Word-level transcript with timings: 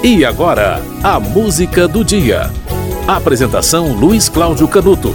E 0.00 0.24
agora, 0.24 0.80
a 1.02 1.18
música 1.18 1.88
do 1.88 2.04
dia. 2.04 2.52
Apresentação 3.04 3.92
Luiz 3.94 4.28
Cláudio 4.28 4.68
Canuto. 4.68 5.12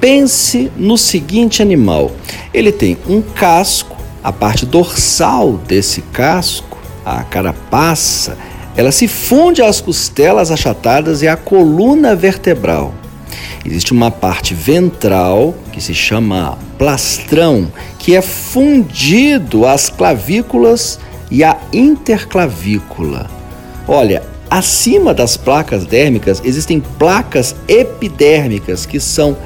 Pense 0.00 0.72
no 0.76 0.98
seguinte 0.98 1.62
animal: 1.62 2.10
ele 2.52 2.72
tem 2.72 2.98
um 3.08 3.22
casco, 3.22 3.96
a 4.24 4.32
parte 4.32 4.66
dorsal 4.66 5.52
desse 5.68 6.02
casco, 6.02 6.76
a 7.04 7.22
carapaça, 7.22 8.36
ela 8.76 8.90
se 8.90 9.06
funde 9.06 9.62
às 9.62 9.80
costelas 9.80 10.50
achatadas 10.50 11.22
e 11.22 11.28
à 11.28 11.36
coluna 11.36 12.16
vertebral. 12.16 12.92
Existe 13.64 13.92
uma 13.92 14.10
parte 14.10 14.52
ventral 14.52 15.54
que 15.72 15.80
se 15.80 15.94
chama 15.94 16.58
plastrão, 16.76 17.70
que 18.00 18.16
é 18.16 18.20
fundido 18.20 19.64
às 19.64 19.88
clavículas 19.88 20.98
e 21.30 21.44
a 21.44 21.56
interclavícula. 21.72 23.30
Olha, 23.88 24.22
acima 24.50 25.14
das 25.14 25.36
placas 25.36 25.84
dérmicas 25.84 26.42
existem 26.44 26.82
placas 26.98 27.54
epidérmicas 27.68 28.84
que 28.86 28.98
são 28.98 29.36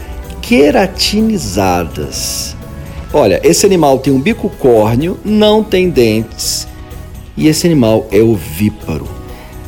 queratinizadas. 0.41 2.57
Olha, 3.13 3.41
esse 3.43 3.67
animal 3.67 3.99
tem 3.99 4.13
um 4.13 4.21
bico 4.21 4.49
córneo, 4.49 5.19
não 5.25 5.65
tem 5.65 5.91
dentes 5.91 6.69
e 7.37 7.49
esse 7.49 7.67
animal 7.67 8.07
é 8.13 8.21
ovíparo. 8.21 9.09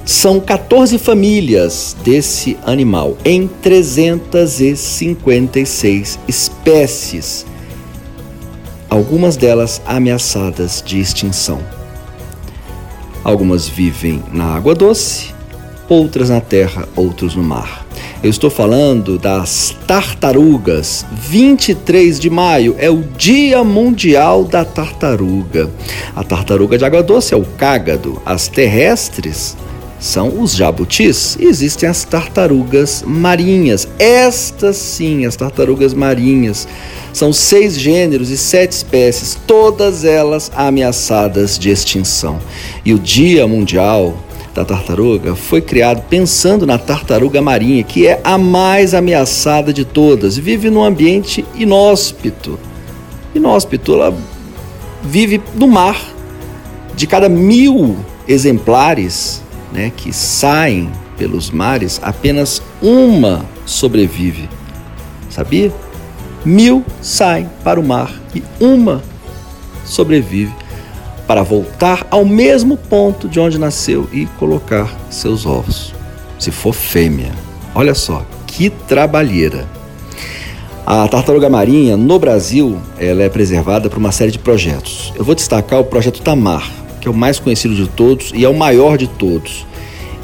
São 0.05 0.39
14 0.41 0.99
famílias 0.99 1.97
desse 2.05 2.59
animal 2.67 3.17
em 3.25 3.47
356 3.47 6.19
espécies, 6.27 7.47
algumas 8.91 9.37
delas 9.37 9.81
ameaçadas 9.87 10.83
de 10.85 10.99
extinção. 11.01 11.61
Algumas 13.25 13.69
vivem 13.69 14.23
na 14.33 14.57
água 14.57 14.75
doce, 14.75 15.33
outras 15.89 16.31
na 16.31 16.41
terra, 16.41 16.89
outros 16.97 17.37
no 17.37 17.43
mar. 17.43 17.87
Eu 18.23 18.31
estou 18.31 18.49
falando 18.49 19.19
das 19.19 19.77
tartarugas. 19.87 21.05
23 21.13 22.21
de 22.21 22.31
maio 22.31 22.77
é 22.79 22.89
o 22.89 23.03
Dia 23.03 23.65
Mundial 23.65 24.45
da 24.45 24.65
Tartaruga. 24.65 25.69
A 26.15 26.23
tartaruga 26.23 26.79
de 26.79 26.85
água 26.85 27.03
doce 27.03 27.35
é 27.35 27.37
o 27.37 27.45
cágado. 27.45 28.23
As 28.25 28.47
terrestres 28.47 29.57
são 30.03 30.43
os 30.43 30.57
jabutis 30.57 31.37
e 31.39 31.45
existem 31.45 31.89
as 31.89 32.03
tartarugas 32.03 33.05
marinhas. 33.07 33.87
Estas 34.01 34.77
sim, 34.77 35.25
as 35.25 35.37
tartarugas 35.37 35.95
marinhas. 35.95 36.67
São 37.13 37.33
seis 37.33 37.79
gêneros 37.79 38.29
e 38.29 38.37
sete 38.37 38.73
espécies, 38.73 39.39
todas 39.47 40.05
elas 40.05 40.51
ameaçadas 40.57 41.57
de 41.57 41.71
extinção. 41.71 42.41
E 42.85 42.93
o 42.93 42.99
Dia 42.99 43.47
Mundial 43.47 44.17
da 44.53 44.65
Tartaruga 44.65 45.37
foi 45.37 45.61
criado 45.61 46.03
pensando 46.11 46.67
na 46.67 46.79
tartaruga 46.79 47.41
marinha, 47.41 47.85
que 47.85 48.09
é 48.09 48.21
a 48.25 48.37
mais 48.37 48.95
ameaçada 48.95 49.73
de 49.73 49.85
todas. 49.85 50.37
Vive 50.37 50.69
num 50.69 50.83
ambiente 50.83 51.45
inóspito. 51.55 52.59
Inóspito, 53.37 53.95
ela 53.95 54.13
vive 55.01 55.41
no 55.55 55.69
mar. 55.69 55.97
De 56.97 57.07
cada 57.07 57.29
mil 57.29 57.97
exemplares 58.27 59.42
né, 59.73 59.93
que 59.97 60.13
saem 60.13 60.91
pelos 61.17 61.51
mares, 61.51 62.01
apenas 62.03 62.63
uma 62.81 63.45
sobrevive. 63.65 64.49
Sabia? 65.31 65.73
Mil 66.45 66.85
saem 67.01 67.49
para 67.63 67.81
o 67.81 67.83
mar 67.83 68.13
e 68.35 68.43
uma 68.61 69.03
sobrevive 69.85 70.53
para 71.27 71.43
voltar 71.43 72.07
ao 72.11 72.25
mesmo 72.25 72.77
ponto 72.77 73.29
de 73.29 73.39
onde 73.41 73.59
nasceu 73.59 74.09
e 74.13 74.27
colocar 74.39 74.95
seus 75.09 75.47
ovos. 75.47 75.95
Se 76.39 76.51
for 76.51 76.75
fêmea. 76.75 77.33
Olha 77.75 77.95
só, 77.95 78.27
que 78.47 78.69
trabalheira. 78.69 79.67
A 80.85 81.07
tartaruga 81.07 81.49
marinha 81.49 81.97
no 81.97 82.19
Brasil, 82.19 82.79
ela 82.99 83.23
é 83.23 83.29
preservada 83.29 83.89
por 83.89 83.99
uma 83.99 84.11
série 84.11 84.33
de 84.33 84.39
projetos. 84.39 85.13
Eu 85.17 85.25
vou 85.25 85.35
destacar 85.35 85.79
o 85.79 85.85
projeto 85.85 86.21
Tamar, 86.21 86.69
que 87.01 87.07
é 87.07 87.11
o 87.11 87.15
mais 87.15 87.39
conhecido 87.39 87.75
de 87.75 87.87
todos 87.89 88.33
e 88.35 88.45
é 88.45 88.49
o 88.49 88.55
maior 88.55 88.99
de 88.99 89.07
todos. 89.07 89.65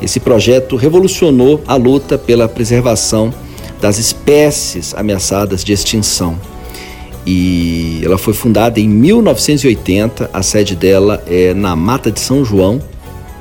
Esse 0.00 0.20
projeto 0.20 0.76
revolucionou 0.76 1.62
a 1.66 1.75
luta 1.75 2.16
pela 2.16 2.48
preservação 2.48 3.32
das 3.81 3.98
espécies 3.98 4.94
ameaçadas 4.94 5.64
de 5.64 5.72
extinção. 5.72 6.38
E 7.26 8.00
ela 8.03 8.16
foi 8.16 8.32
fundada 8.32 8.81
em 8.81 8.88
1980, 8.88 10.31
a 10.32 10.42
sede 10.42 10.75
dela 10.75 11.22
é 11.26 11.53
na 11.53 11.76
Mata 11.76 12.10
de 12.10 12.20
São 12.20 12.44
João, 12.44 12.81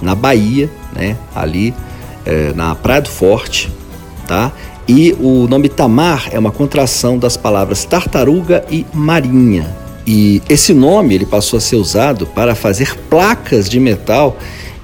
na 0.02 0.14
Bahia, 0.14 0.70
né? 0.94 1.18
ali 1.34 1.74
é, 2.26 2.52
na 2.54 2.76
Praia 2.76 3.02
do 3.02 3.10
Forte, 3.10 3.72
tá? 4.28 4.52
E 4.88 5.16
o 5.20 5.48
nome 5.48 5.70
Tamar 5.70 6.30
é 6.32 6.40
uma 6.40 6.52
contração 6.52 7.18
das 7.18 7.36
palavras 7.36 7.86
tartaruga 7.86 8.66
e 8.70 8.86
marinha. 8.94 9.76
E 10.06 10.42
esse 10.48 10.74
nome 10.74 11.16
ele 11.16 11.26
passou 11.26 11.58
a 11.58 11.62
ser 11.62 11.76
usado 11.76 12.26
para 12.28 12.56
fazer 12.56 12.98
placas 13.10 13.70
de 13.70 13.80
metal 13.80 14.38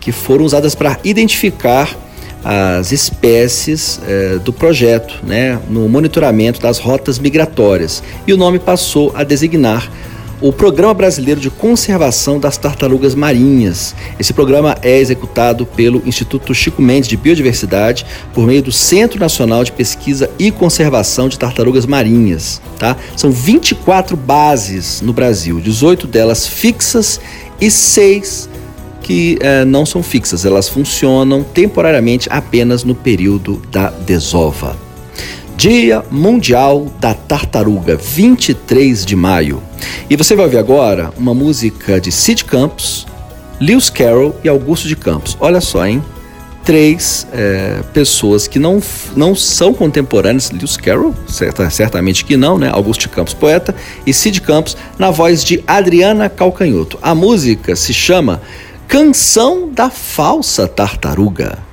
que 0.04 0.12
foram 0.12 0.44
usadas 0.44 0.76
para 0.76 1.00
identificar 1.04 1.98
as 2.44 2.92
espécies 2.92 4.02
eh, 4.06 4.38
do 4.44 4.52
projeto, 4.52 5.22
né, 5.24 5.58
no 5.70 5.88
monitoramento 5.88 6.60
das 6.60 6.78
rotas 6.78 7.18
migratórias. 7.18 8.04
E 8.28 8.34
o 8.34 8.38
nome 8.38 8.60
passou 8.60 9.14
a 9.16 9.24
designar 9.24 9.90
o 10.42 10.52
Programa 10.52 10.94
Brasileiro 10.94 11.40
de 11.40 11.50
Conservação 11.50 12.38
das 12.38 12.58
Tartarugas 12.58 13.16
Marinhas. 13.16 13.96
Esse 14.20 14.34
programa 14.34 14.78
é 14.82 14.98
executado 14.98 15.66
pelo 15.66 16.04
Instituto 16.06 16.54
Chico 16.54 16.82
Mendes 16.82 17.08
de 17.08 17.16
Biodiversidade 17.16 18.06
por 18.34 18.46
meio 18.46 18.62
do 18.62 18.74
Centro 18.74 19.18
Nacional 19.18 19.64
de 19.64 19.72
Pesquisa 19.72 20.30
e 20.38 20.52
Conservação 20.52 21.30
de 21.30 21.40
Tartarugas 21.40 21.86
Marinhas. 21.86 22.62
Tá? 22.78 22.98
São 23.16 23.32
24 23.32 24.18
bases 24.18 25.00
no 25.00 25.14
Brasil, 25.14 25.62
18 25.62 26.08
delas 26.08 26.46
fixas 26.46 27.22
e 27.62 27.72
6 27.72 28.50
que 29.04 29.38
eh, 29.42 29.66
não 29.66 29.86
são 29.86 30.02
fixas, 30.02 30.46
elas 30.46 30.70
funcionam 30.70 31.44
temporariamente 31.44 32.28
apenas 32.32 32.84
no 32.84 32.96
período 32.96 33.62
da 33.70 33.90
desova. 33.90 34.76
Dia 35.56 36.04
Mundial 36.10 36.88
da 37.00 37.14
Tartaruga, 37.14 37.96
23 37.96 39.06
de 39.06 39.16
maio. 39.16 39.62
E 40.10 40.16
você 40.16 40.36
vai 40.36 40.46
ouvir 40.46 40.58
agora 40.58 41.14
uma 41.18 41.34
música 41.34 42.02
de 42.02 42.12
Sid 42.12 42.46
Campos, 42.46 43.06
Lewis 43.62 43.90
Carroll 43.90 44.36
e 44.44 44.50
Augusto 44.50 44.88
de 44.88 44.96
Campos. 44.96 45.38
Olha 45.40 45.62
só, 45.62 45.86
hein? 45.86 46.04
Três 46.66 47.28
é, 47.34 47.82
pessoas 47.94 48.48
que 48.48 48.58
não, 48.58 48.82
não 49.16 49.36
são 49.36 49.74
contemporâneas, 49.74 50.50
Lewis 50.50 50.78
Carroll, 50.78 51.14
certa, 51.28 51.70
certamente 51.70 52.26
que 52.26 52.36
não, 52.36 52.58
né? 52.58 52.70
Augusto 52.72 53.02
de 53.02 53.10
Campos, 53.10 53.34
poeta, 53.34 53.76
e 54.06 54.14
Sid 54.14 54.42
Campos, 54.42 54.76
na 54.98 55.12
voz 55.12 55.44
de 55.44 55.64
Adriana 55.68 56.30
Calcanhoto. 56.30 56.98
A 57.02 57.14
música 57.14 57.76
se 57.76 57.94
chama 57.94 58.42
Canção 58.88 59.70
da 59.70 59.90
Falsa 59.90 60.68
Tartaruga. 60.68 61.73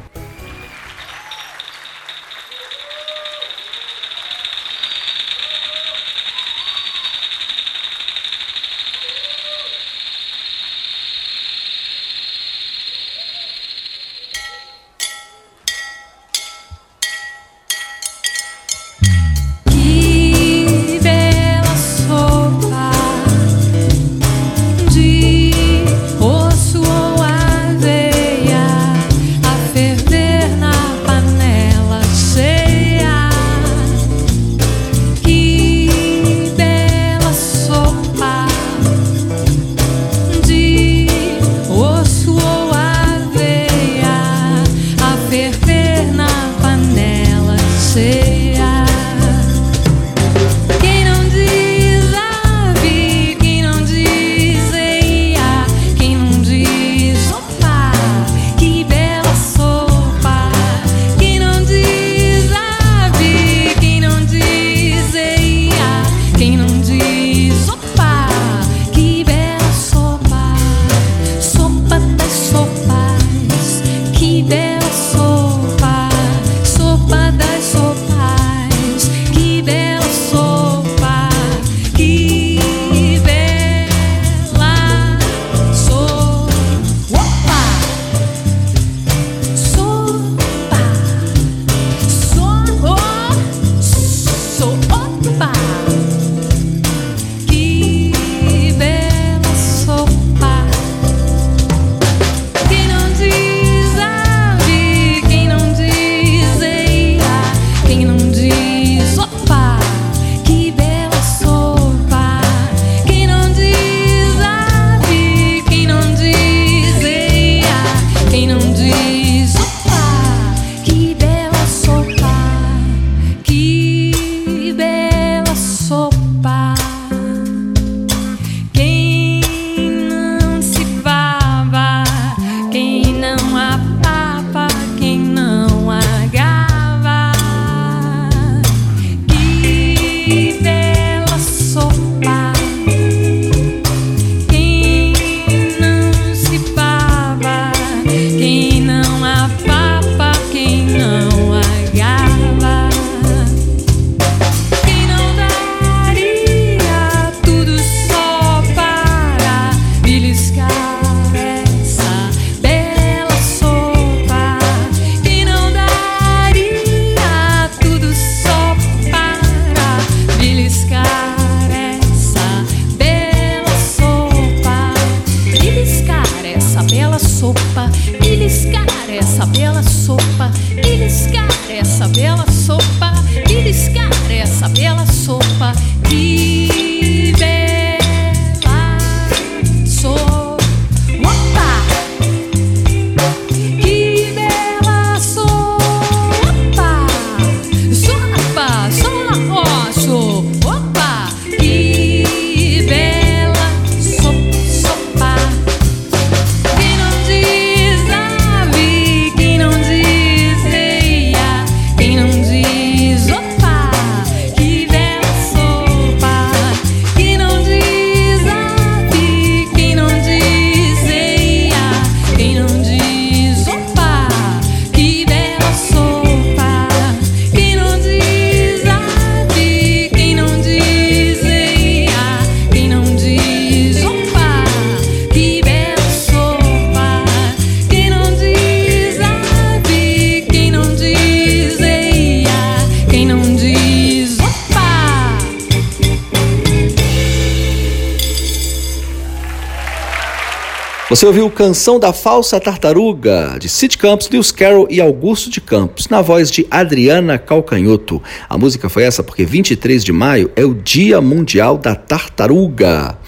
Você 251.10 251.26
ouviu 251.26 251.50
Canção 251.50 251.98
da 251.98 252.12
Falsa 252.12 252.60
Tartaruga, 252.60 253.58
de 253.58 253.68
Sid 253.68 253.98
Campos, 253.98 254.30
Lewis 254.30 254.52
Carroll 254.52 254.86
e 254.88 255.00
Augusto 255.00 255.50
de 255.50 255.60
Campos, 255.60 256.06
na 256.06 256.22
voz 256.22 256.48
de 256.52 256.64
Adriana 256.70 257.36
Calcanhoto. 257.36 258.22
A 258.48 258.56
música 258.56 258.88
foi 258.88 259.02
essa 259.02 259.20
porque 259.20 259.44
23 259.44 260.04
de 260.04 260.12
maio 260.12 260.52
é 260.54 260.64
o 260.64 260.72
Dia 260.72 261.20
Mundial 261.20 261.76
da 261.76 261.96
Tartaruga. 261.96 263.18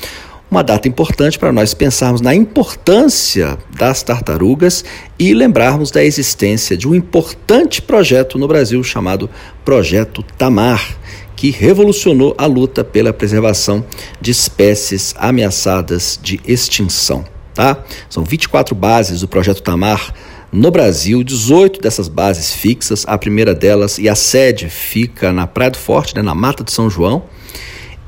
Uma 0.48 0.62
data 0.62 0.86
importante 0.86 1.36
para 1.36 1.50
nós 1.50 1.74
pensarmos 1.74 2.20
na 2.20 2.32
importância 2.32 3.58
das 3.76 4.00
tartarugas 4.04 4.84
e 5.18 5.34
lembrarmos 5.34 5.90
da 5.90 6.04
existência 6.04 6.76
de 6.76 6.86
um 6.86 6.94
importante 6.94 7.82
projeto 7.82 8.38
no 8.38 8.46
Brasil 8.46 8.80
chamado 8.84 9.28
Projeto 9.64 10.22
Tamar, 10.38 10.96
que 11.34 11.50
revolucionou 11.50 12.32
a 12.38 12.46
luta 12.46 12.84
pela 12.84 13.12
preservação 13.12 13.84
de 14.20 14.30
espécies 14.30 15.16
ameaçadas 15.18 16.16
de 16.22 16.40
extinção 16.46 17.24
tá? 17.54 17.78
São 18.08 18.24
24 18.24 18.74
bases 18.74 19.20
do 19.20 19.28
projeto 19.28 19.62
Tamar 19.62 20.12
no 20.52 20.70
Brasil, 20.70 21.24
18 21.24 21.80
dessas 21.80 22.08
bases 22.08 22.52
fixas, 22.52 23.04
a 23.08 23.16
primeira 23.16 23.54
delas 23.54 23.98
e 23.98 24.08
a 24.08 24.14
sede 24.14 24.68
fica 24.68 25.32
na 25.32 25.46
Praia 25.46 25.70
do 25.70 25.78
Forte, 25.78 26.14
né, 26.14 26.20
na 26.20 26.34
Mata 26.34 26.62
de 26.62 26.70
São 26.70 26.90
João, 26.90 27.24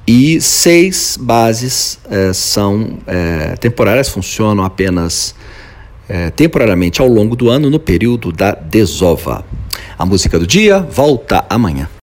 e 0.07 0.39
seis 0.43 1.17
bases 1.19 1.99
é, 2.11 2.35
são 2.35 2.99
é, 3.07 3.57
temporárias, 3.57 4.11
funcionam 4.11 4.63
apenas 4.63 5.35
é, 6.07 6.31
temporariamente 6.31 7.01
ao 7.01 7.09
longo 7.09 7.35
do 7.35 7.49
ano, 7.49 7.71
no 7.71 7.81
período 7.81 8.31
da 8.31 8.53
desova. 8.53 9.43
A 9.99 10.05
música 10.05 10.39
do 10.39 10.47
dia 10.47 10.81
volta 10.81 11.47
amanhã. 11.49 11.89